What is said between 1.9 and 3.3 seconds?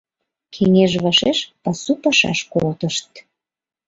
пашаш колтышт.